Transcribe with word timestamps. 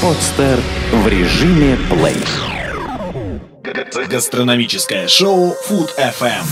Подстер 0.00 0.60
в 0.92 1.08
режиме 1.08 1.76
плей. 1.90 2.22
Гастрономическое 4.08 5.08
шоу 5.08 5.56
Food 5.68 5.90
FM. 5.98 6.44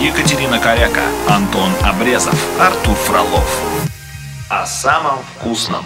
Екатерина 0.00 0.60
Коряка, 0.60 1.02
Антон 1.28 1.70
Обрезов, 1.82 2.40
Артур 2.60 2.94
Фролов. 2.94 3.62
О 4.48 4.64
самом 4.64 5.18
вкусном. 5.34 5.84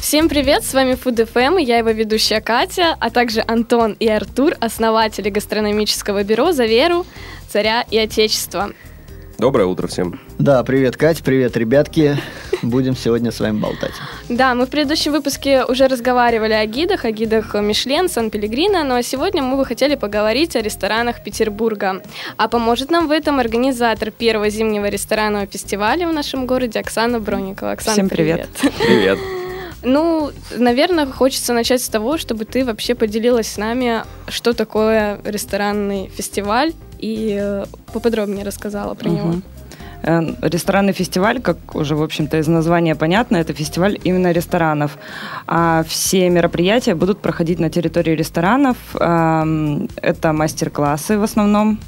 Всем 0.00 0.30
привет, 0.30 0.64
с 0.64 0.72
вами 0.72 0.92
Food 0.92 1.30
FM, 1.30 1.60
и 1.60 1.64
я 1.64 1.78
его 1.78 1.90
ведущая 1.90 2.40
Катя, 2.40 2.96
а 2.98 3.10
также 3.10 3.44
Антон 3.46 3.92
и 4.00 4.08
Артур, 4.08 4.54
основатели 4.60 5.28
гастрономического 5.28 6.22
бюро 6.22 6.52
«За 6.52 6.64
веру, 6.64 7.04
царя 7.50 7.82
и 7.90 7.98
отечества». 7.98 8.72
Доброе 9.38 9.66
утро 9.66 9.86
всем. 9.86 10.18
Да, 10.38 10.64
привет, 10.64 10.96
Кать, 10.96 11.22
привет, 11.22 11.58
ребятки. 11.58 12.16
Будем 12.70 12.96
сегодня 12.96 13.30
с 13.30 13.40
вами 13.40 13.58
болтать. 13.58 13.92
Да, 14.28 14.54
мы 14.54 14.66
в 14.66 14.70
предыдущем 14.70 15.12
выпуске 15.12 15.64
уже 15.64 15.86
разговаривали 15.86 16.52
о 16.52 16.66
гидах, 16.66 17.04
о 17.04 17.12
гидах 17.12 17.54
Мишлен, 17.54 18.08
Сан-Пелегрино, 18.08 18.82
но 18.82 19.00
сегодня 19.02 19.42
мы 19.42 19.56
бы 19.56 19.64
хотели 19.64 19.94
поговорить 19.94 20.56
о 20.56 20.62
ресторанах 20.62 21.22
Петербурга. 21.22 22.02
А 22.36 22.48
поможет 22.48 22.90
нам 22.90 23.06
в 23.06 23.12
этом 23.12 23.38
организатор 23.38 24.10
первого 24.10 24.50
зимнего 24.50 24.88
ресторанного 24.88 25.46
фестиваля 25.46 26.08
в 26.08 26.12
нашем 26.12 26.46
городе 26.46 26.80
Оксана 26.80 27.20
Броникова. 27.20 27.72
Оксана, 27.72 27.92
Всем 27.92 28.08
привет. 28.08 28.48
Привет. 28.78 29.18
Ну, 29.82 30.32
наверное, 30.56 31.06
хочется 31.06 31.52
начать 31.52 31.80
с 31.80 31.88
того, 31.88 32.18
чтобы 32.18 32.44
ты 32.44 32.64
вообще 32.64 32.96
поделилась 32.96 33.46
с 33.46 33.56
нами, 33.56 34.02
что 34.26 34.52
такое 34.52 35.20
ресторанный 35.24 36.08
фестиваль, 36.08 36.72
и 36.98 37.38
э, 37.40 37.66
поподробнее 37.92 38.44
рассказала 38.44 38.94
про 38.94 39.08
него. 39.08 39.34
Э, 40.02 40.22
Ресторанный 40.42 40.92
фестиваль, 40.92 41.40
как 41.40 41.74
уже, 41.74 41.94
в 41.94 42.02
общем-то, 42.02 42.38
из 42.38 42.48
названия 42.48 42.94
понятно, 42.94 43.36
это 43.36 43.52
фестиваль 43.52 43.98
именно 44.04 44.32
ресторанов. 44.32 44.98
А 45.46 45.82
все 45.88 46.30
мероприятия 46.30 46.94
будут 46.94 47.20
проходить 47.20 47.60
на 47.60 47.70
территории 47.70 48.16
ресторанов. 48.16 48.76
Эм, 49.00 49.88
Это 50.02 50.32
мастер-классы 50.32 51.18
в 51.18 51.22
основном 51.22 51.78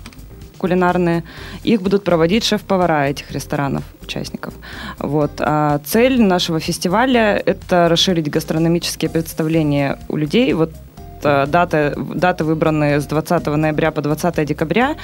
кулинарные. 0.58 1.22
Их 1.62 1.82
будут 1.82 2.04
проводить 2.04 2.44
шеф-повара 2.44 3.06
этих 3.06 3.30
ресторанов, 3.30 3.84
участников. 4.02 4.54
Вот. 4.98 5.30
А 5.40 5.78
цель 5.84 6.20
нашего 6.20 6.60
фестиваля– 6.60 7.42
это 7.46 7.88
расширить 7.88 8.28
гастрономические 8.30 9.10
представления 9.10 9.98
у 10.08 10.16
людей. 10.16 10.52
Вот 10.54 10.72
даты, 11.22 11.94
даты 11.96 12.44
выбраны 12.44 13.00
с 13.00 13.06
20 13.06 13.46
ноября 13.46 13.90
по 13.90 14.02
20 14.02 14.44
декабря, 14.44 14.96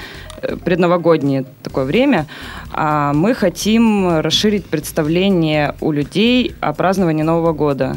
э, 0.42 0.56
предновогоднее 0.56 1.44
такое 1.62 1.84
время. 1.84 2.26
А 2.72 3.12
мы 3.12 3.34
хотим 3.34 4.20
расширить 4.20 4.66
представление 4.66 5.74
у 5.80 5.92
людей 5.92 6.54
о 6.60 6.72
праздновании 6.72 7.22
Нового 7.22 7.52
года. 7.52 7.96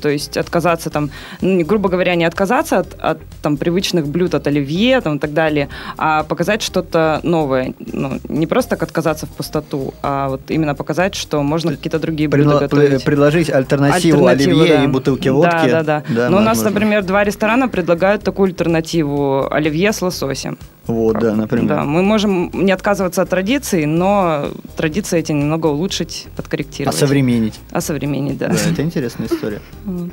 То 0.00 0.08
есть 0.08 0.36
отказаться 0.36 0.90
там, 0.90 1.10
ну, 1.40 1.64
грубо 1.64 1.88
говоря, 1.88 2.14
не 2.14 2.24
отказаться 2.24 2.78
от, 2.78 2.94
от 2.98 3.18
там 3.42 3.56
привычных 3.56 4.06
блюд, 4.06 4.34
от 4.34 4.46
оливье 4.46 5.00
там, 5.00 5.16
и 5.16 5.18
так 5.18 5.32
далее, 5.32 5.68
а 5.96 6.22
показать 6.24 6.62
что-то 6.62 7.20
новое. 7.22 7.74
Ну, 7.78 8.20
не 8.28 8.46
просто 8.46 8.70
так 8.70 8.82
отказаться 8.82 9.26
в 9.26 9.30
пустоту, 9.30 9.94
а 10.02 10.28
вот 10.28 10.40
именно 10.50 10.74
показать, 10.74 11.14
что 11.14 11.42
можно 11.42 11.72
какие-то 11.72 11.98
другие 11.98 12.28
блюда 12.28 12.50
Предла- 12.50 12.60
готовить. 12.60 13.04
предложить 13.04 13.50
альтернативу, 13.50 14.26
Альтернативу, 14.26 14.60
оливье 14.60 14.76
да. 14.78 14.84
и 14.84 14.86
бутылки 14.86 15.28
Да, 15.28 15.32
водки. 15.34 15.70
Да, 15.70 15.82
да, 15.82 16.02
Да, 16.08 16.28
Но 16.30 16.36
у 16.36 16.40
нас, 16.40 16.58
возможно. 16.58 16.70
например, 16.70 17.02
два 17.04 17.24
ресторана 17.24 17.68
предлагают 17.68 18.22
такую 18.22 18.46
альтернативу 18.48 19.46
оливье 19.52 19.92
с 19.92 20.02
лососем. 20.02 20.58
Вот, 20.88 21.18
да, 21.18 21.36
например. 21.36 21.68
Да, 21.68 21.84
мы 21.84 22.02
можем 22.02 22.50
не 22.52 22.72
отказываться 22.72 23.22
от 23.22 23.28
традиций, 23.28 23.84
но 23.84 24.48
традиции 24.76 25.18
эти 25.18 25.32
немного 25.32 25.66
улучшить, 25.66 26.26
подкорректировать. 26.34 26.96
Осовременить. 26.96 27.60
Осовременить, 27.70 28.38
да. 28.38 28.48
Да, 28.48 28.54
это 28.54 28.82
интересная 28.82 29.28
история. 29.28 29.60
Вот. 29.84 30.10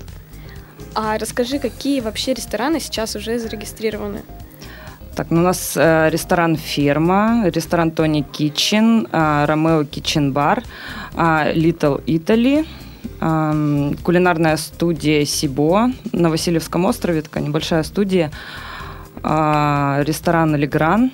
А 0.93 1.17
расскажи, 1.17 1.59
какие 1.59 2.01
вообще 2.01 2.33
рестораны 2.33 2.79
сейчас 2.79 3.16
уже 3.16 3.39
зарегистрированы? 3.39 4.22
Так, 5.16 5.27
ну 5.29 5.39
у 5.39 5.44
нас 5.44 5.77
э, 5.77 6.09
ресторан 6.09 6.57
«Ферма», 6.57 7.44
ресторан 7.45 7.91
«Тони 7.91 8.21
Китчен», 8.21 9.07
э, 9.09 9.45
«Ромео 9.45 9.85
Китчен 9.85 10.33
Бар», 10.33 10.61
э, 11.16 11.53
«Литл 11.53 11.97
Итали», 12.05 12.66
эм, 13.21 13.95
кулинарная 14.03 14.57
студия 14.57 15.23
«Сибо» 15.23 15.91
на 16.11 16.29
Васильевском 16.29 16.83
острове, 16.83 17.21
такая 17.21 17.44
небольшая 17.44 17.83
студия, 17.83 18.29
э, 19.23 20.03
ресторан 20.03 20.55
«Легран». 20.55 21.11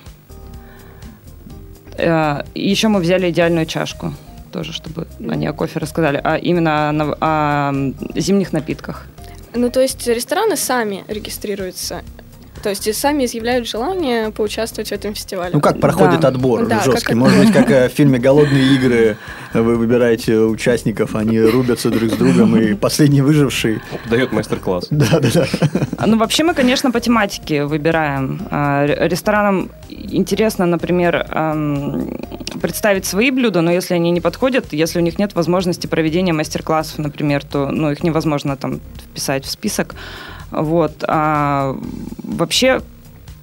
Э, 1.98 2.44
еще 2.56 2.88
мы 2.88 3.00
взяли 3.00 3.30
«Идеальную 3.30 3.66
чашку», 3.66 4.14
тоже, 4.52 4.74
чтобы 4.74 5.08
они 5.20 5.48
о 5.48 5.54
кофе 5.54 5.80
рассказали, 5.80 6.20
а 6.24 6.36
именно 6.36 6.90
о, 6.90 7.16
о, 7.22 8.20
зимних 8.20 8.54
напитках. 8.54 9.06
Ну, 9.54 9.70
то 9.70 9.82
есть 9.82 10.08
рестораны 10.08 10.56
сами 10.56 11.04
регистрируются, 11.08 12.04
то 12.62 12.70
есть 12.70 12.88
и 12.88 12.94
сами 12.94 13.26
изъявляют 13.26 13.68
желание 13.68 14.32
поучаствовать 14.32 14.90
в 14.90 14.92
этом 14.94 15.14
фестивале. 15.14 15.52
Ну 15.54 15.60
как 15.62 15.80
проходит 15.80 16.20
Да. 16.22 16.28
отбор 16.30 16.66
Да, 16.68 16.80
жесткий? 16.82 17.06
как- 17.08 17.16
Может 17.16 17.38
быть, 17.40 17.52
как 17.54 17.70
э, 17.72 17.90
в 17.90 17.92
фильме 17.92 18.20
«Голодные 18.20 18.76
игры» 18.76 19.18
вы 19.54 19.76
выбираете 19.76 20.38
участников, 20.38 21.16
они 21.16 21.40
рубятся 21.40 21.90
друг 21.90 22.12
с 22.12 22.16
другом, 22.18 22.56
и 22.58 22.74
последний 22.74 23.22
выживший... 23.22 23.82
Дает 24.10 24.32
мастер-класс. 24.32 24.88
Да-да-да. 24.92 25.46
А, 25.98 26.08
Ну, 26.08 26.18
вообще 26.18 26.44
мы, 26.44 26.54
конечно, 26.54 26.92
по 26.92 27.00
тематике 27.00 27.66
выбираем. 27.66 28.42
А, 28.50 28.86
ре- 28.86 29.08
Ресторанам 29.10 29.70
интересно, 29.90 30.66
например, 30.66 31.26
представить 32.62 33.06
свои 33.06 33.32
блюда, 33.32 33.62
но 33.62 33.72
если 33.72 33.96
они 33.96 34.12
не 34.12 34.22
подходят, 34.22 34.72
если 34.72 35.00
у 35.00 35.02
них 35.02 35.20
нет 35.20 35.36
возможности 35.36 35.88
проведения 35.88 36.34
мастер-классов, 36.34 37.00
например, 37.00 37.44
то 37.44 37.68
ну, 37.68 37.92
их 37.92 38.04
невозможно 38.04 38.56
там 38.56 38.80
вписать 39.10 39.46
в 39.46 39.50
список. 39.50 39.96
Вот. 40.52 41.04
А 41.08 41.78
вообще 42.24 42.82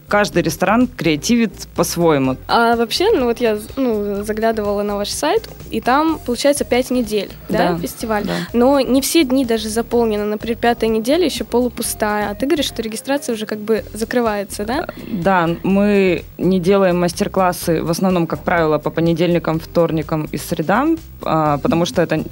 каждый 0.08 0.42
ресторан 0.42 0.86
креативит 0.88 1.68
по-своему. 1.76 2.36
А 2.48 2.76
вообще, 2.76 3.10
ну 3.12 3.26
вот 3.26 3.40
я 3.40 3.58
ну, 3.76 4.24
заглядывала 4.24 4.82
на 4.82 4.96
ваш 4.96 5.10
сайт, 5.10 5.48
и 5.70 5.80
там, 5.80 6.18
получается, 6.24 6.64
пять 6.64 6.90
недель, 6.90 7.30
да, 7.48 7.72
Да, 7.72 7.78
фестиваль. 7.78 8.24
да. 8.24 8.32
Но 8.52 8.80
не 8.80 9.00
все 9.00 9.24
дни 9.24 9.44
даже 9.44 9.68
заполнены. 9.68 10.24
Например, 10.24 10.56
пятая 10.56 10.88
неделя 10.90 11.24
еще 11.24 11.44
полупустая. 11.44 12.30
А 12.30 12.34
ты 12.34 12.46
говоришь, 12.46 12.66
что 12.66 12.82
регистрация 12.82 13.34
уже 13.34 13.46
как 13.46 13.58
бы 13.58 13.84
закрывается, 13.92 14.64
да? 14.64 14.86
Да, 15.06 15.48
мы 15.62 16.24
не 16.38 16.58
делаем 16.60 16.98
мастер-классы 17.00 17.82
в 17.82 17.90
основном, 17.90 18.26
как 18.26 18.40
правило, 18.40 18.78
по 18.78 18.90
понедельникам, 18.90 19.60
вторникам 19.60 20.28
и 20.32 20.38
средам, 20.38 20.98
а, 21.22 21.58
потому 21.58 21.84
что 21.84 22.02
это 22.02 22.24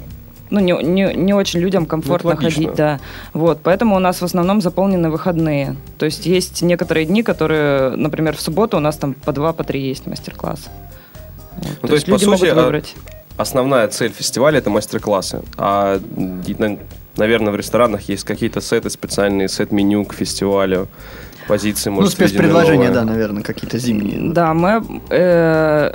ну, 0.49 0.59
не, 0.59 0.73
не, 0.83 1.13
не 1.13 1.33
очень 1.33 1.59
людям 1.59 1.85
комфортно 1.85 2.31
Ну, 2.31 2.35
это 2.37 2.51
ходить, 2.51 2.73
да. 2.75 2.99
Вот, 3.33 3.59
поэтому 3.63 3.95
у 3.95 3.99
нас 3.99 4.21
в 4.21 4.25
основном 4.25 4.61
заполнены 4.61 5.09
выходные. 5.09 5.75
То 5.97 6.05
есть 6.05 6.25
есть 6.25 6.61
некоторые 6.61 7.05
дни, 7.05 7.23
которые, 7.23 7.91
например, 7.91 8.35
в 8.35 8.41
субботу 8.41 8.77
у 8.77 8.79
нас 8.79 8.97
там 8.97 9.13
по 9.13 9.31
два, 9.31 9.53
по 9.53 9.63
три 9.63 9.81
есть 9.81 10.07
мастер-класс. 10.07 10.67
Вот, 11.57 11.77
Ну, 11.81 11.87
то 11.87 11.93
есть, 11.95 12.05
по 12.05 12.11
люди 12.11 12.25
сути, 12.25 12.43
могут 12.43 12.57
а, 12.57 12.63
выбрать. 12.63 12.95
Основная 13.37 13.87
цель 13.87 14.11
фестиваля– 14.11 14.57
это 14.59 14.69
мастер-классы. 14.69 15.41
А, 15.57 15.99
наверное, 17.17 17.51
в 17.51 17.55
ресторанах 17.55 18.01
есть 18.09 18.23
какие-то 18.23 18.61
сеты, 18.61 18.89
специальные 18.89 19.49
сет-меню 19.49 20.05
к 20.05 20.13
фестивалю, 20.13 20.87
позиции, 21.47 21.89
Ну, 21.89 21.97
может, 21.97 22.11
спецпредложения, 22.11 22.87
введены 22.87 22.93
да, 22.93 23.03
наверное, 23.05 23.43
какие-то 23.43 23.77
зимние. 23.77 24.33
Да, 24.33 24.53
мы 24.53 24.83
э, 25.09 25.93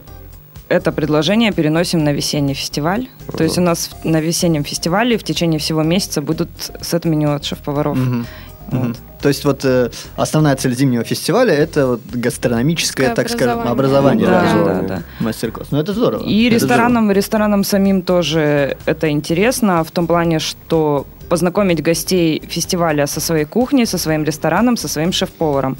это 0.72 0.92
предложение 0.92 1.52
переносим 1.52 2.02
на 2.04 2.12
весенний 2.12 2.54
фестиваль. 2.54 3.08
То 3.36 3.44
есть 3.44 3.58
у 3.58 3.60
нас 3.60 3.90
на 4.04 4.20
весеннем 4.20 4.64
фестивале 4.64 5.16
в 5.18 5.22
течение 5.22 5.58
всего 5.58 5.82
месяца 5.82 6.22
будут 6.22 6.48
сет-меню 6.80 7.32
от 7.34 7.44
шеф-поваров. 7.44 7.96
Мгм. 7.96 8.26
Вот. 8.70 8.96
То 9.20 9.28
есть 9.28 9.44
вот 9.44 9.64
э, 9.64 9.90
основная 10.16 10.56
цель 10.56 10.74
зимнего 10.74 11.04
фестиваля 11.04 11.52
это 11.52 11.86
вот 11.86 12.00
гастрономическое, 12.14 13.08
Такое 13.10 13.24
так 13.24 13.32
скажем, 13.32 13.60
образование. 13.68 14.26
образование, 14.26 14.26
Да, 14.26 14.32
да, 14.32 14.40
да, 14.40 14.60
образование. 14.62 14.88
да. 14.88 15.24
мастер-класс. 15.24 15.68
Ну 15.72 15.78
это 15.78 15.92
здорово. 15.92 16.24
И 16.24 16.46
Это 16.46 16.54
ресторанам, 16.54 17.10
ресторанам 17.12 17.64
самим 17.64 18.02
тоже 18.02 18.76
это 18.86 19.10
интересно 19.10 19.84
в 19.84 19.90
том 19.90 20.06
плане, 20.06 20.38
что 20.38 21.06
познакомить 21.28 21.82
гостей 21.82 22.42
фестиваля 22.48 23.06
со 23.06 23.20
своей 23.20 23.44
кухней, 23.44 23.86
со 23.86 23.98
своим 23.98 24.24
рестораном, 24.24 24.76
со 24.76 24.88
своим 24.88 25.12
шеф-поваром. 25.12 25.74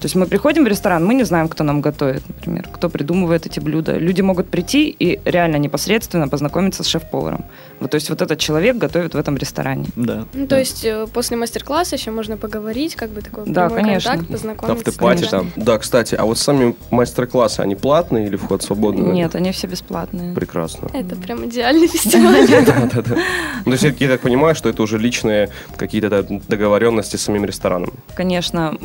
То 0.00 0.04
есть 0.04 0.14
мы 0.14 0.26
приходим 0.26 0.64
в 0.64 0.68
ресторан, 0.68 1.04
мы 1.04 1.14
не 1.14 1.24
знаем, 1.24 1.48
кто 1.48 1.64
нам 1.64 1.80
готовит, 1.80 2.22
например, 2.28 2.67
кто 2.78 2.88
придумывает 2.88 3.44
эти 3.44 3.58
блюда. 3.60 3.98
Люди 3.98 4.20
могут 4.22 4.48
прийти 4.48 4.88
и 4.88 5.18
реально 5.24 5.56
непосредственно 5.56 6.28
познакомиться 6.28 6.84
с 6.84 6.86
шеф-поваром. 6.86 7.44
Вот, 7.80 7.90
то 7.90 7.96
есть 7.96 8.08
вот 8.08 8.22
этот 8.22 8.38
человек 8.38 8.76
готовит 8.76 9.14
в 9.14 9.18
этом 9.18 9.36
ресторане. 9.36 9.86
Да. 9.96 10.26
Ну, 10.32 10.46
то 10.46 10.56
есть 10.58 10.84
э, 10.84 11.06
после 11.12 11.36
мастер-класса 11.36 11.96
еще 11.96 12.12
можно 12.12 12.36
поговорить, 12.36 12.94
как 12.94 13.10
бы 13.10 13.20
такой 13.20 13.44
Да, 13.46 13.68
конечно. 13.68 14.12
контакт, 14.12 14.30
познакомиться. 14.30 14.88
Автопати 14.90 15.22
Да. 15.22 15.28
там. 15.28 15.52
Да, 15.56 15.78
кстати, 15.78 16.14
а 16.14 16.24
вот 16.24 16.38
сами 16.38 16.76
мастер-классы, 16.90 17.60
они 17.60 17.74
платные 17.74 18.26
или 18.28 18.36
вход 18.36 18.62
свободный? 18.62 19.12
Нет, 19.12 19.34
они 19.34 19.50
все 19.50 19.66
бесплатные. 19.66 20.34
Прекрасно. 20.34 20.88
Это 20.92 21.16
прям 21.16 21.44
идеальный 21.48 21.88
фестиваль. 21.94 22.46
Да-да-да. 22.66 23.16
Ну, 23.64 23.64
то 23.64 23.70
есть 23.72 23.82
я 23.82 23.92
я 23.98 24.08
так 24.14 24.20
понимаю, 24.20 24.54
что 24.54 24.68
это 24.68 24.82
уже 24.82 24.98
личные 24.98 25.50
какие-то 25.76 26.08
да, 26.08 26.22
договоренности 26.48 27.16
с 27.16 27.22
самим 27.22 27.44
рестораном. 27.44 27.92
Конечно, 28.14 28.78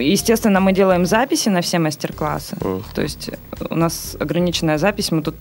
естественно, 0.00 0.60
мы 0.60 0.72
делаем 0.72 1.06
записи 1.06 1.50
на 1.50 1.60
все 1.60 1.78
мастер-классы. 1.78 2.56
То 2.94 3.02
есть 3.02 3.30
у 3.70 3.74
нас 3.74 4.16
ограниченная 4.18 4.78
запись, 4.78 5.12
мы 5.12 5.22
тут 5.22 5.36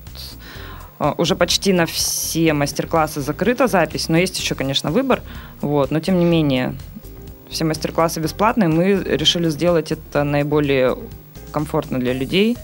А, 1.00 1.16
Уже 1.18 1.36
почти 1.36 1.74
на 1.74 1.86
все 1.86 2.54
мастер-классы 2.54 3.22
закрыта 3.22 3.68
запись, 3.68 4.10
но 4.10 4.18
есть 4.18 4.40
еще, 4.40 4.56
конечно, 4.56 4.92
выбор. 4.92 5.22
Вот, 5.62 5.92
но 5.92 6.00
тем 6.00 6.20
не 6.20 6.26
менее, 6.26 6.76
все 7.50 7.66
мастер-классы 7.66 8.20
бесплатные. 8.20 8.70
Мы 8.70 8.94
решили 9.04 9.50
сделать 9.50 9.92
это 9.92 10.24
наиболее 10.24 10.98
комфортно 11.52 12.00
для 12.00 12.14
людей. 12.14 12.58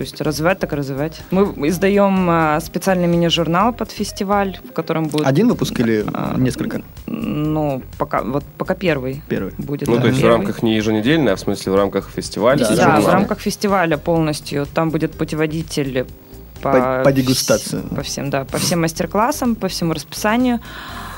То 0.00 0.04
есть 0.04 0.18
развивать 0.22 0.58
так 0.58 0.72
развивать. 0.72 1.20
Мы 1.30 1.68
издаем 1.68 2.26
а, 2.30 2.58
специальный 2.60 3.06
мини-журнал 3.06 3.74
под 3.74 3.90
фестиваль, 3.90 4.58
в 4.66 4.72
котором 4.72 5.08
будет... 5.08 5.26
Один 5.26 5.48
выпуск 5.50 5.78
или 5.78 6.06
А, 6.14 6.36
несколько? 6.38 6.80
Ну, 7.06 7.82
пока, 7.98 8.22
вот 8.22 8.42
пока 8.56 8.74
первый 8.74 9.20
Первый. 9.28 9.52
будет. 9.58 9.88
Ну, 9.88 9.96
да, 9.96 10.00
то 10.00 10.06
есть 10.06 10.18
в 10.18 10.22
первый. 10.22 10.36
рамках 10.38 10.62
не 10.62 10.74
еженедельной, 10.76 11.32
а 11.34 11.36
в 11.36 11.40
смысле 11.40 11.72
в 11.72 11.74
рамках 11.74 12.08
фестиваля. 12.08 12.60
Да, 12.60 12.68
Да, 12.70 12.76
журнала. 12.76 13.00
в 13.02 13.08
рамках 13.12 13.40
фестиваля 13.40 13.98
полностью. 13.98 14.64
Там 14.72 14.88
будет 14.88 15.12
путеводитель 15.12 16.06
по, 16.62 16.72
По- 16.72 17.02
по 17.04 17.12
дегустации. 17.12 17.82
По 17.94 18.00
всем, 18.00 18.30
да, 18.30 18.46
по 18.46 18.56
всем 18.56 18.80
мастер-классам, 18.80 19.54
по 19.54 19.68
всему 19.68 19.92
расписанию. 19.92 20.60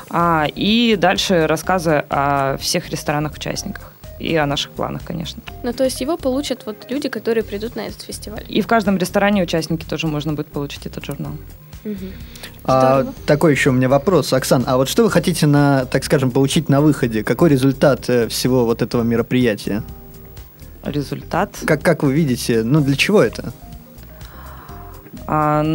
А, 0.09 0.45
и 0.53 0.97
дальше 0.97 1.47
рассказы 1.47 2.03
о 2.09 2.57
всех 2.57 2.89
ресторанах-участниках. 2.89 3.92
И 4.23 4.37
о 4.37 4.45
наших 4.45 4.71
планах, 4.71 5.01
конечно. 5.03 5.43
Ну, 5.63 5.73
то 5.73 5.83
есть 5.83 5.99
его 5.99 6.15
получат 6.15 6.65
вот 6.65 6.85
люди, 6.89 7.09
которые 7.09 7.43
придут 7.43 7.75
на 7.75 7.81
этот 7.87 8.01
фестиваль. 8.01 8.45
И 8.47 8.61
в 8.61 8.67
каждом 8.67 8.97
ресторане 8.97 9.43
участники 9.43 9.83
тоже 9.83 10.07
можно 10.07 10.31
будет 10.31 10.47
получить 10.47 10.85
этот 10.85 11.03
журнал. 11.03 11.33
А, 12.63 13.05
такой 13.25 13.51
еще 13.51 13.71
у 13.71 13.73
меня 13.73 13.89
вопрос, 13.89 14.31
Оксан. 14.31 14.63
А 14.65 14.77
вот 14.77 14.87
что 14.87 15.03
вы 15.03 15.11
хотите 15.11 15.45
на, 15.45 15.83
так 15.83 16.05
скажем, 16.05 16.31
получить 16.31 16.69
на 16.69 16.79
выходе? 16.79 17.21
Какой 17.25 17.49
результат 17.49 18.09
э, 18.09 18.29
всего 18.29 18.63
вот 18.65 18.81
этого 18.81 19.03
мероприятия? 19.03 19.83
Результат. 20.85 21.57
Как, 21.65 21.81
как 21.81 22.03
вы 22.03 22.13
видите, 22.13 22.63
ну 22.63 22.79
для 22.79 22.95
чего 22.95 23.21
это? 23.21 23.51
А, 25.27 25.65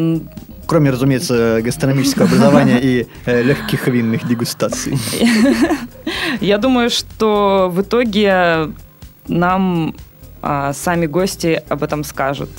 Кроме, 0.69 0.91
разумеется, 0.91 1.61
гастрономического 1.63 2.27
образования 2.27 2.79
и 2.79 3.07
э, 3.25 3.43
легких 3.43 3.89
винных 3.89 4.29
дегустаций. 4.29 4.99
Я 6.41 6.59
думаю, 6.59 6.91
что 6.91 7.69
в 7.73 7.81
итоге 7.83 8.71
нам 9.27 9.95
а, 10.43 10.73
сами 10.73 11.07
гости 11.07 11.63
об 11.69 11.83
этом 11.83 12.05
скажут. 12.05 12.51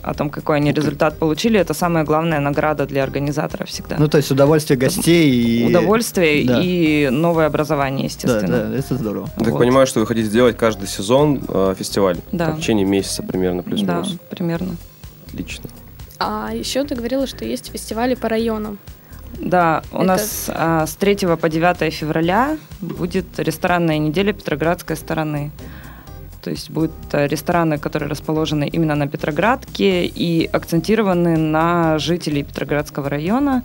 О 0.00 0.14
том, 0.14 0.30
какой 0.30 0.56
они 0.58 0.72
результат 0.72 1.18
получили. 1.18 1.58
Это 1.60 1.74
самая 1.74 2.04
главная 2.04 2.38
награда 2.40 2.86
для 2.86 3.02
организатора 3.02 3.66
всегда. 3.66 3.96
Ну, 3.98 4.08
то 4.08 4.16
есть 4.16 4.30
удовольствие 4.30 4.78
гостей 4.78 5.28
и... 5.30 5.66
Удовольствие 5.66 6.46
Да. 6.46 6.60
и 6.62 7.08
новое 7.10 7.46
образование, 7.46 8.02
Да, 8.02 8.04
естественно. 8.06 8.70
да, 8.70 8.76
это 8.76 8.94
здорово. 8.94 9.28
Я 9.36 9.44
так 9.44 9.52
Вот. 9.54 9.58
понимаю, 9.58 9.86
что 9.86 10.00
вы 10.00 10.06
хотите 10.06 10.28
сделать 10.28 10.56
каждый 10.56 10.86
сезон 10.88 11.42
э, 11.46 11.74
фестиваль. 11.76 12.16
Да. 12.32 12.52
В 12.52 12.58
течение 12.60 12.86
месяца 12.86 13.22
примерно, 13.22 13.62
Да, 13.62 13.68
плюс-минус. 13.68 14.16
примерно. 14.30 14.76
Отлично. 15.26 15.68
А 16.20 16.52
еще 16.54 16.84
ты 16.84 16.94
говорила, 16.94 17.26
что 17.26 17.44
есть 17.44 17.70
фестивали 17.70 18.14
по 18.14 18.28
районам. 18.28 18.78
Да, 19.34 19.82
у 19.92 19.98
Это- 19.98 20.04
нас 20.06 20.46
а, 20.48 20.86
с 20.86 20.96
3 20.96 21.36
по 21.36 21.48
9 21.48 21.90
февраля 21.92 22.56
будет 22.80 23.26
ресторанная 23.38 23.98
неделя 23.98 24.32
Петроградской 24.32 24.96
стороны. 24.96 25.50
То 26.42 26.50
есть 26.50 26.70
будут 26.70 26.92
а, 27.12 27.26
рестораны, 27.26 27.78
которые 27.78 28.08
расположены 28.08 28.68
именно 28.68 28.94
на 28.94 29.06
Петроградке 29.06 30.06
и 30.06 30.46
акцентированы 30.46 31.36
на 31.36 31.98
жителей 31.98 32.42
Петроградского 32.42 33.08
района, 33.08 33.62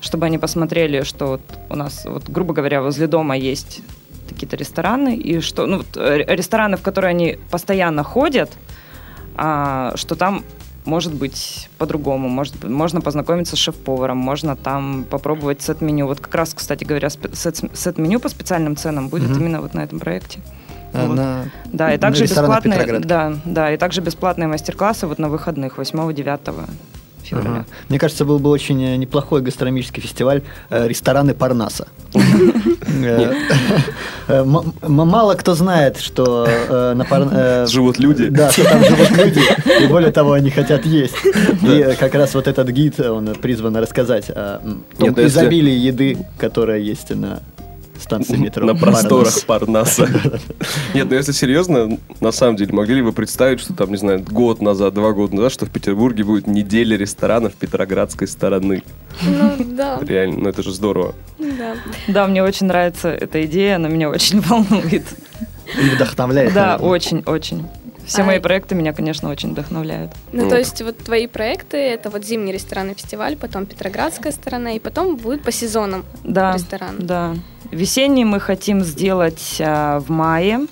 чтобы 0.00 0.26
они 0.26 0.38
посмотрели, 0.38 1.02
что 1.02 1.26
вот 1.26 1.42
у 1.68 1.76
нас, 1.76 2.04
вот, 2.04 2.28
грубо 2.28 2.54
говоря, 2.54 2.80
возле 2.80 3.06
дома 3.06 3.36
есть 3.36 3.82
какие-то 4.28 4.56
рестораны, 4.56 5.16
и 5.16 5.40
что, 5.40 5.66
ну, 5.66 5.78
вот, 5.78 5.96
э, 5.96 6.24
рестораны, 6.28 6.76
в 6.76 6.82
которые 6.82 7.10
они 7.10 7.38
постоянно 7.50 8.04
ходят, 8.04 8.50
а, 9.36 9.92
что 9.96 10.14
там 10.14 10.44
может 10.84 11.14
быть 11.14 11.68
по-другому. 11.78 12.28
Может, 12.28 12.64
можно 12.64 13.00
познакомиться 13.00 13.56
с 13.56 13.58
шеф-поваром, 13.58 14.16
можно 14.18 14.56
там 14.56 15.04
попробовать 15.08 15.62
сет-меню. 15.62 16.06
Вот 16.06 16.20
как 16.20 16.34
раз, 16.34 16.54
кстати 16.54 16.84
говоря, 16.84 17.10
сет-меню 17.10 18.20
по 18.20 18.28
специальным 18.28 18.76
ценам 18.76 19.08
будет 19.08 19.30
Мгм. 19.30 19.40
именно 19.40 19.60
вот 19.60 19.74
на 19.74 19.80
этом 19.80 20.00
проекте. 20.00 20.40
А, 20.92 21.06
Вот. 21.06 21.16
на- 21.16 21.44
Да, 21.66 21.94
и 21.94 21.98
также 21.98 22.24
бесплатные, 22.24 22.98
да, 23.00 23.34
да, 23.44 23.72
и 23.72 23.76
также 23.76 24.00
бесплатные 24.00 24.48
мастер-классы 24.48 25.06
вот 25.06 25.18
на 25.18 25.28
выходных 25.28 25.78
8-9 25.78 26.66
февраля. 27.22 27.50
Ага. 27.50 27.64
Мне 27.88 27.98
кажется, 27.98 28.24
был 28.24 28.38
бы 28.38 28.50
очень 28.50 28.82
э, 28.82 28.96
неплохой 28.96 29.42
гастрономический 29.42 30.02
фестиваль 30.02 30.42
э, 30.70 30.88
рестораны 30.88 31.34
Парнаса. 31.34 31.88
Э, 33.02 33.32
э, 34.28 34.44
Мало 34.82 35.34
кто 35.34 35.54
знает, 35.54 35.98
что 35.98 36.48
на 36.94 37.04
Пар- 37.04 37.28
э, 37.32 37.66
Живут 37.66 37.98
люди. 37.98 38.28
Да, 38.28 38.50
что 38.50 38.64
там 38.64 38.82
живут 38.84 39.10
люди, 39.10 39.40
и 39.82 39.86
более 39.86 40.10
того, 40.12 40.32
они 40.32 40.50
хотят 40.50 40.84
есть. 40.86 41.14
И 41.62 41.96
как 41.98 42.14
раз 42.14 42.34
вот 42.34 42.48
этот 42.48 42.68
гид, 42.70 42.98
он 43.00 43.34
призван 43.34 43.76
рассказать 43.76 44.30
о 44.30 44.60
том 44.98 45.14
ну 45.16 45.26
изобилии 45.26 45.72
еды, 45.72 46.18
которая 46.38 46.78
есть 46.78 47.10
на 47.10 47.40
станции 48.00 48.36
метро. 48.36 48.64
На 48.66 48.74
просторах 48.74 49.44
Парнас. 49.46 49.96
Парнаса. 49.96 50.08
Нет, 50.94 51.08
ну 51.08 51.14
если 51.16 51.32
серьезно, 51.32 51.98
на 52.20 52.32
самом 52.32 52.56
деле, 52.56 52.72
могли 52.72 52.96
ли 52.96 53.02
вы 53.02 53.12
представить, 53.12 53.60
что 53.60 53.72
там, 53.74 53.90
не 53.90 53.96
знаю, 53.96 54.22
год 54.22 54.60
назад, 54.60 54.94
два 54.94 55.12
года 55.12 55.34
назад, 55.34 55.52
что 55.52 55.66
в 55.66 55.70
Петербурге 55.70 56.24
будет 56.24 56.46
неделя 56.46 56.96
ресторанов 56.96 57.54
Петроградской 57.54 58.26
стороны? 58.26 58.82
Ну, 59.22 59.56
да, 59.76 59.98
Реально, 60.02 60.40
ну 60.40 60.48
это 60.48 60.62
же 60.62 60.72
здорово. 60.72 61.14
да. 61.38 61.74
Да, 62.08 62.26
мне 62.26 62.42
очень 62.42 62.66
нравится 62.66 63.08
эта 63.08 63.44
идея, 63.46 63.76
она 63.76 63.88
меня 63.88 64.08
очень 64.10 64.40
волнует. 64.46 65.04
И 65.80 65.88
вдохновляет. 65.94 66.52
Да, 66.52 66.66
наверное. 66.78 66.88
Все 68.10 68.22
А- 68.22 68.24
мои 68.24 68.40
проекты 68.40 68.74
меня, 68.74 68.92
конечно, 68.92 69.30
очень 69.30 69.50
вдохновляют. 69.52 70.10
Ну, 70.32 70.42
Ну. 70.42 70.50
то 70.50 70.58
есть 70.58 70.82
вот 70.82 70.98
твои 70.98 71.28
проекты, 71.28 71.76
это 71.76 72.10
вот 72.10 72.24
зимний 72.24 72.50
ресторанный 72.52 72.94
фестиваль, 72.94 73.36
потом 73.36 73.66
Петроградская 73.66 74.32
сторона, 74.32 74.72
и 74.72 74.80
потом 74.80 75.14
будет 75.16 75.44
по 75.44 75.52
сезонам 75.52 76.04
Да, 76.24 76.54
ресторан. 76.54 76.96
да. 76.98 77.36
Весенний 77.70 78.24
мы 78.24 78.40
хотим 78.40 78.80
сделать 78.82 79.58
а, 79.60 80.00
в 80.00 80.10
мае. 80.10 80.66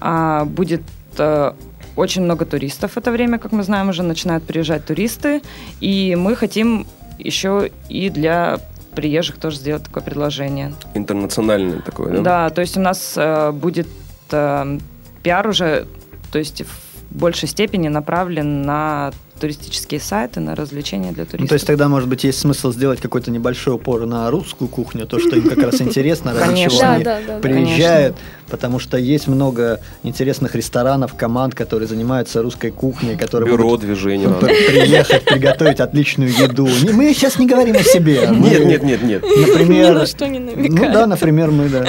А, 0.00 0.44
будет 0.44 0.82
а, 1.18 1.54
очень 1.94 2.22
много 2.22 2.44
туристов 2.46 2.90
в 2.94 2.96
это 2.96 3.12
время, 3.12 3.38
как 3.38 3.52
мы 3.52 3.62
знаем, 3.62 3.88
уже 3.90 4.02
начинают 4.02 4.42
приезжать 4.44 4.84
туристы. 4.84 5.40
И 5.78 6.16
мы 6.16 6.34
хотим 6.34 6.84
еще 7.16 7.70
и 7.88 8.10
для 8.10 8.58
приезжих 8.96 9.36
тоже 9.38 9.58
сделать 9.58 9.84
такое 9.84 10.02
предложение. 10.02 10.74
Интернациональное 10.94 11.80
такое, 11.80 12.12
да? 12.14 12.20
Да, 12.22 12.50
то 12.50 12.60
есть 12.60 12.76
у 12.76 12.80
нас 12.80 13.12
э, 13.16 13.52
будет 13.52 13.86
э, 14.32 14.78
пиар 15.22 15.46
уже, 15.46 15.86
то 16.34 16.40
есть 16.40 16.62
в 16.62 17.16
большей 17.16 17.46
степени 17.48 17.86
направлен 17.86 18.62
на 18.62 19.12
туристические 19.40 20.00
сайты, 20.00 20.40
на 20.40 20.54
развлечения 20.54 21.12
для 21.12 21.24
туристов. 21.24 21.40
Ну, 21.40 21.46
то 21.48 21.54
есть 21.54 21.66
тогда, 21.66 21.88
может 21.88 22.08
быть, 22.08 22.24
есть 22.24 22.38
смысл 22.38 22.72
сделать 22.72 23.00
какой-то 23.00 23.30
небольшой 23.30 23.74
упор 23.74 24.06
на 24.06 24.30
русскую 24.30 24.68
кухню, 24.68 25.06
то, 25.06 25.18
что 25.18 25.36
им 25.36 25.48
как 25.48 25.58
раз 25.58 25.80
интересно, 25.80 26.32
ради 26.34 26.68
чего 26.68 26.80
они 26.82 27.04
приезжают, 27.40 28.16
потому 28.48 28.78
что 28.78 28.96
есть 28.96 29.26
много 29.26 29.80
интересных 30.02 30.54
ресторанов, 30.54 31.14
команд, 31.14 31.54
которые 31.54 31.88
занимаются 31.88 32.42
русской 32.42 32.70
кухней, 32.70 33.16
которые 33.16 33.50
Бюро 33.50 33.76
движения. 33.76 34.28
при- 34.28 34.66
приехать, 34.68 35.24
приготовить 35.24 35.80
отличную 35.80 36.30
еду. 36.30 36.68
Мы 36.92 37.12
сейчас 37.12 37.38
не 37.38 37.46
говорим 37.46 37.76
о 37.76 37.82
себе. 37.82 38.28
Нет, 38.30 38.64
нет, 38.64 38.82
нет, 38.82 39.02
нет. 39.02 39.22
Например, 39.22 39.94
на 39.94 40.06
что 40.06 40.28
не 40.28 40.38
ну 40.38 40.52
намекает. 40.52 40.92
да, 40.92 41.06
например, 41.06 41.50
мы, 41.50 41.68
да. 41.68 41.84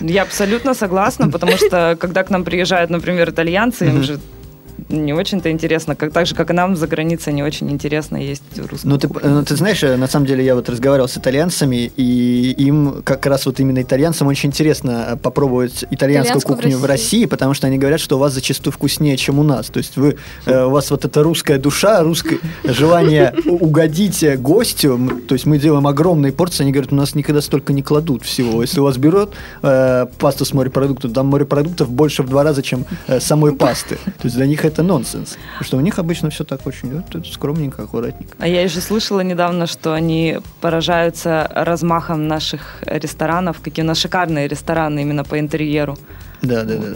Я 0.00 0.22
абсолютно 0.22 0.74
согласна, 0.74 1.30
потому 1.30 1.56
что 1.56 1.96
когда 2.00 2.24
к 2.24 2.30
нам 2.30 2.44
приезжают, 2.44 2.90
например, 2.90 3.30
итальянцы, 3.30 3.86
им 3.86 4.02
же 4.02 4.18
не 4.92 5.12
очень-то 5.12 5.50
интересно, 5.50 5.96
как, 5.96 6.12
так 6.12 6.26
же, 6.26 6.34
как 6.34 6.50
и 6.50 6.52
нам 6.52 6.76
за 6.76 6.86
границей 6.86 7.32
не 7.32 7.42
очень 7.42 7.70
интересно 7.70 8.16
есть 8.16 8.42
русскую 8.56 8.92
Ну 8.92 8.98
ты, 8.98 9.08
кухню. 9.08 9.30
ну, 9.30 9.44
ты 9.44 9.56
знаешь, 9.56 9.82
э, 9.82 9.96
на 9.96 10.06
самом 10.06 10.26
деле 10.26 10.44
я 10.44 10.54
вот 10.54 10.68
разговаривал 10.68 11.08
с 11.08 11.16
итальянцами, 11.16 11.90
и 11.96 12.54
им 12.58 13.02
как 13.04 13.26
раз 13.26 13.46
вот 13.46 13.60
именно 13.60 13.82
итальянцам 13.82 14.28
очень 14.28 14.50
интересно 14.50 15.08
э, 15.10 15.16
попробовать 15.16 15.84
итальянскую 15.90 16.12
Итальянскую 16.12 16.56
в 16.56 16.60
кухню 16.60 16.78
в 16.78 16.84
России. 16.84 17.02
России. 17.02 17.24
потому 17.26 17.54
что 17.54 17.66
они 17.66 17.78
говорят, 17.78 18.00
что 18.00 18.16
у 18.16 18.18
вас 18.18 18.32
зачастую 18.32 18.72
вкуснее, 18.72 19.16
чем 19.16 19.38
у 19.38 19.42
нас. 19.42 19.66
То 19.66 19.78
есть 19.78 19.96
вы, 19.96 20.16
э, 20.46 20.64
у 20.64 20.70
вас 20.70 20.90
вот 20.90 21.04
эта 21.04 21.22
русская 21.22 21.58
душа, 21.58 22.02
русское 22.02 22.38
желание 22.64 23.34
угодить 23.46 24.22
э, 24.22 24.36
гостю. 24.36 24.98
То 25.28 25.34
есть 25.34 25.46
мы 25.46 25.58
делаем 25.58 25.86
огромные 25.86 26.32
порции, 26.32 26.62
они 26.62 26.72
говорят, 26.72 26.92
у 26.92 26.96
нас 26.96 27.14
никогда 27.14 27.40
столько 27.40 27.72
не 27.72 27.82
кладут 27.82 28.24
всего. 28.24 28.62
Если 28.62 28.80
у 28.80 28.84
вас 28.84 28.96
берет 28.96 29.30
э, 29.62 30.06
пасту 30.18 30.44
с 30.44 30.52
морепродуктов, 30.52 31.12
там 31.12 31.26
морепродуктов 31.26 31.90
больше 31.90 32.22
в 32.22 32.28
два 32.28 32.42
раза, 32.42 32.62
чем 32.62 32.84
э, 33.06 33.20
самой 33.20 33.52
пасты. 33.54 33.96
То 34.04 34.24
есть 34.24 34.36
для 34.36 34.46
них 34.46 34.64
это 34.64 34.81
нонсенс. 34.82 35.36
Потому 35.52 35.64
что 35.64 35.76
у 35.76 35.80
них 35.80 35.98
обычно 35.98 36.30
все 36.30 36.44
так 36.44 36.66
очень 36.66 37.02
скромненько, 37.32 37.82
аккуратненько. 37.82 38.34
А 38.38 38.46
я 38.48 38.62
еще 38.62 38.80
слышала 38.80 39.20
недавно, 39.20 39.66
что 39.66 39.92
они 39.92 40.38
поражаются 40.60 41.50
размахом 41.54 42.28
наших 42.28 42.78
ресторанов, 42.86 43.60
какие 43.60 43.84
у 43.84 43.88
нас 43.88 43.98
шикарные 43.98 44.48
рестораны 44.48 45.02
именно 45.02 45.24
по 45.24 45.38
интерьеру. 45.38 45.96
Да, 46.42 46.62
да, 46.64 46.76
да. 46.76 46.86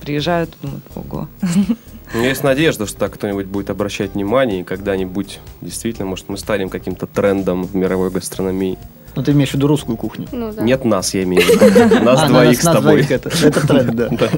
Приезжают, 0.00 0.50
думают, 0.62 0.84
ого. 0.94 1.28
У 2.14 2.18
меня 2.18 2.28
есть 2.28 2.44
надежда, 2.44 2.86
что 2.86 2.96
так 2.98 3.14
кто-нибудь 3.14 3.46
будет 3.46 3.68
обращать 3.68 4.14
внимание, 4.14 4.60
и 4.60 4.64
когда-нибудь 4.64 5.40
действительно, 5.60 6.06
может, 6.06 6.28
мы 6.28 6.38
станем 6.38 6.68
каким-то 6.68 7.06
трендом 7.06 7.64
в 7.64 7.74
мировой 7.74 8.10
гастрономии. 8.10 8.78
Ну, 9.16 9.22
ты 9.24 9.32
имеешь 9.32 9.50
в 9.50 9.54
виду 9.54 9.66
русскую 9.66 9.96
кухню. 9.96 10.28
Ну, 10.30 10.52
да. 10.52 10.62
Нет 10.62 10.84
нас, 10.84 11.14
я 11.14 11.24
имею 11.24 11.42
в 11.42 11.46
виду. 11.48 12.04
Нас 12.04 12.20
А, 12.22 12.28
двоих 12.28 12.60
с 12.60 12.64
тобой. 12.64 13.02
это 13.08 13.30
тренд, 13.66 13.94
да. 13.96 14.08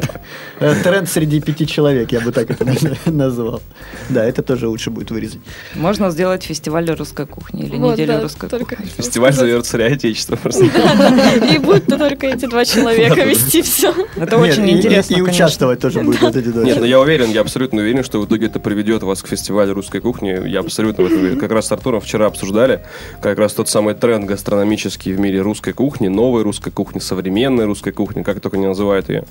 Э, 0.60 0.74
Тренд 0.82 1.08
среди 1.08 1.40
пяти 1.40 1.66
человек, 1.66 2.10
я 2.12 2.20
бы 2.20 2.32
так 2.32 2.50
это 2.50 2.64
назвал. 3.10 3.62
Да, 4.08 4.24
это 4.24 4.42
тоже 4.42 4.68
лучше 4.68 4.90
будет 4.90 5.10
вырезать. 5.10 5.40
Можно 5.74 6.10
сделать 6.10 6.42
фестиваль 6.42 6.90
русской 6.90 7.26
кухни 7.26 7.64
или 7.64 7.76
Вот, 7.76 7.92
неделю 7.92 8.14
да, 8.14 8.22
русской 8.22 8.48
только 8.48 8.76
кухни. 8.76 8.90
Фестиваль 8.96 9.32
зовет 9.32 9.66
царя 9.66 9.86
Отечества. 9.86 10.36
просто. 10.36 10.64
И 10.64 11.58
будут 11.58 11.86
только 11.86 12.26
эти 12.26 12.46
два 12.46 12.64
человека 12.64 13.22
вести 13.24 13.62
все. 13.62 13.94
Это 14.16 14.36
очень 14.36 14.68
интересно, 14.70 15.14
И 15.14 15.20
участвовать 15.20 15.80
тоже 15.80 16.00
будет 16.02 16.20
вот 16.20 16.36
эти 16.36 16.48
два 16.48 16.64
Нет, 16.64 16.76
ну 16.76 16.82
человека. 16.82 16.86
я 16.86 17.00
уверен, 17.00 17.30
я 17.30 17.40
абсолютно 17.42 17.80
уверен, 17.80 18.02
что 18.02 18.20
в 18.20 18.26
итоге 18.26 18.46
это 18.46 18.58
приведет 18.60 19.02
вас 19.02 19.22
к 19.22 19.28
фестивалю 19.28 19.74
русской 19.74 20.00
кухни. 20.00 20.48
Я 20.48 20.60
абсолютно 20.60 21.04
в 21.04 21.06
этом 21.06 21.18
уверен. 21.20 21.38
Как 21.38 21.52
раз 21.52 21.68
с 21.68 21.72
Артуром 21.72 22.00
вчера 22.00 22.26
обсуждали 22.26 22.80
как 23.22 23.38
раз 23.38 23.52
тот 23.52 23.68
самый 23.68 23.94
тренд 23.94 24.24
гастрономический 24.26 25.12
в 25.12 25.20
мире 25.20 25.40
русской 25.40 25.72
кухни, 25.72 26.08
новой 26.08 26.42
русской 26.42 26.70
кухни, 26.70 26.98
современной 26.98 27.64
русской 27.66 27.92
кухни, 27.92 28.22
как 28.22 28.40
только 28.40 28.56
не 28.56 28.66
называют 28.66 29.08
ее. 29.08 29.24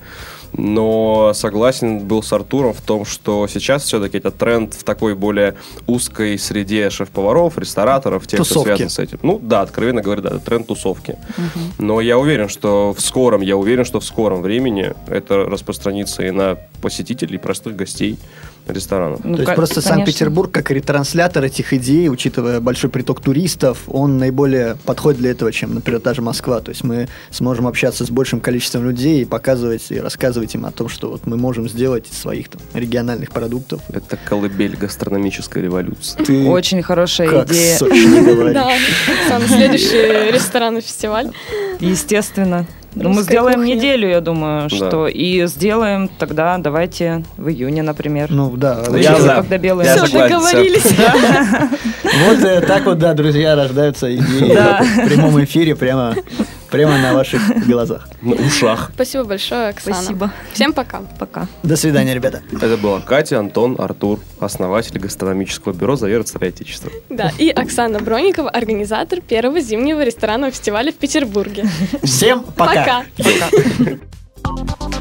Но 0.53 0.86
согласен 1.33 1.99
был 2.07 2.23
с 2.23 2.31
Артуром 2.33 2.73
в 2.73 2.81
том, 2.81 3.05
что 3.05 3.47
сейчас 3.47 3.83
все-таки 3.83 4.17
это 4.17 4.31
тренд 4.31 4.73
в 4.73 4.83
такой 4.83 5.15
более 5.15 5.55
узкой 5.85 6.37
среде 6.37 6.89
шеф-поваров, 6.89 7.57
рестораторов, 7.57 8.27
тех, 8.27 8.39
Тусовки. 8.39 8.67
кто 8.67 8.75
связан 8.75 8.89
с 8.89 8.99
этим. 8.99 9.19
Ну 9.21 9.39
да, 9.41 9.61
откровенно 9.61 10.01
говоря, 10.01 10.21
да, 10.21 10.29
это 10.29 10.39
тренд 10.39 10.67
тусовки. 10.67 11.17
Но 11.77 12.01
я 12.01 12.17
уверен, 12.17 12.49
что 12.49 12.93
в 12.93 13.01
скором, 13.01 13.41
я 13.41 13.57
уверен, 13.57 13.85
что 13.85 13.99
в 13.99 14.05
скором 14.05 14.41
времени 14.41 14.93
это 15.07 15.45
распространится 15.45 16.23
и 16.23 16.31
на 16.31 16.57
посетителей, 16.81 17.35
и 17.35 17.39
простых 17.39 17.75
гостей 17.75 18.17
ресторанов. 18.69 19.21
Ну, 19.23 19.35
То 19.35 19.41
есть 19.43 19.55
просто. 19.55 19.81
Санкт-Петербург 19.81 20.51
как 20.51 20.71
ретранслятор 20.71 21.43
этих 21.43 21.73
идей, 21.73 22.09
учитывая 22.09 22.59
большой 22.59 22.89
приток 22.89 23.21
туристов, 23.21 23.83
он 23.87 24.17
наиболее 24.17 24.77
подходит 24.85 25.19
для 25.19 25.31
этого, 25.31 25.51
чем, 25.51 25.75
например, 25.75 26.01
та 26.01 26.13
же 26.13 26.21
Москва. 26.21 26.59
То 26.61 26.69
есть 26.69 26.83
мы 26.83 27.07
сможем 27.31 27.67
общаться 27.67 28.05
с 28.05 28.09
большим 28.09 28.39
количеством 28.39 28.85
людей 28.85 29.21
и 29.21 29.25
показывать 29.25 29.91
и 29.91 29.99
рассказывать 29.99 30.55
им 30.55 30.65
о 30.65 30.71
том, 30.71 30.89
что 30.89 31.09
вот 31.11 31.25
мы 31.25 31.37
можем 31.37 31.69
сделать 31.69 32.09
из 32.09 32.17
своих 32.17 32.49
там, 32.49 32.61
региональных 32.73 33.31
продуктов. 33.31 33.81
Это 33.89 34.17
колыбель 34.17 34.75
гастрономической 34.75 35.61
революции. 35.61 36.23
Ты 36.23 36.47
Очень 36.47 36.81
хорошая 36.81 37.29
как 37.29 37.51
идея. 37.51 37.77
сочно 37.77 38.21
говоришь. 38.23 38.53
Да, 38.57 38.71
сам 39.27 39.41
следующий 39.43 40.31
ресторанный 40.31 40.81
фестиваль. 40.81 41.31
Естественно. 41.79 42.65
Ну, 43.03 43.09
мы 43.09 43.21
сделаем 43.21 43.59
кухни. 43.59 43.73
неделю, 43.73 44.09
я 44.09 44.21
думаю, 44.21 44.69
Да. 44.69 44.75
что. 44.75 45.07
И 45.07 45.45
сделаем 45.47 46.09
тогда, 46.19 46.57
давайте, 46.57 47.23
в 47.37 47.49
июне, 47.49 47.81
например. 47.83 48.27
Ну 48.31 48.55
да, 48.57 48.83
я 48.95 49.15
за. 49.19 49.35
Когда 49.35 49.57
белые 49.57 49.87
Я 49.87 50.03
Все, 50.03 50.17
договорились. 50.19 50.83
Вот 52.27 52.43
э, 52.43 52.61
так 52.61 52.85
вот, 52.85 52.97
да, 52.99 53.13
друзья, 53.13 53.55
рождаются 53.55 54.13
идеи 54.15 54.53
Да. 54.53 54.81
в 54.81 55.07
прямом 55.07 55.43
эфире 55.43 55.75
прямо, 55.75 56.15
прямо 56.69 56.97
на 56.97 57.13
ваших 57.13 57.41
глазах. 57.67 58.09
На 58.21 58.33
ушах. 58.33 58.91
Спасибо 58.93 59.23
большое, 59.23 59.69
Оксана. 59.69 59.95
Спасибо. 59.95 60.31
Всем 60.53 60.73
пока. 60.73 61.01
Пока. 61.19 61.47
До 61.63 61.75
свидания, 61.75 62.13
ребята. 62.13 62.41
Это 62.51 62.77
была 62.77 62.99
Катя, 63.01 63.39
Антон, 63.39 63.75
Артур, 63.79 64.19
основатель 64.39 64.99
гастрономического 64.99 65.73
бюро 65.73 65.95
«Завера 65.95 66.23
Царя 66.23 66.49
Отечества». 66.49 66.91
Да, 67.09 67.31
и 67.37 67.49
Оксана 67.49 67.99
Бронникова, 67.99 68.49
организатор 68.49 69.21
первого 69.21 69.59
зимнего 69.61 70.03
ресторанного 70.03 70.51
фестиваля 70.51 70.91
в 70.91 70.95
Петербурге. 70.95 71.65
Всем 72.03 72.43
пока. 72.43 73.03
Пока. 73.17 73.57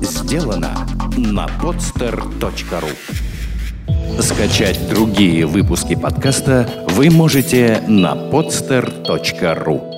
Сделано 0.01 0.87
на 1.17 1.47
podster.ru 1.63 2.91
Скачать 4.21 4.89
другие 4.89 5.47
выпуски 5.47 5.95
подкаста 5.95 6.69
вы 6.89 7.11
можете 7.11 7.83
на 7.87 8.15
podster.ru 8.15 9.96